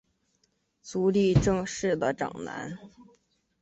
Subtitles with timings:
[0.81, 2.75] 足利政氏的长男。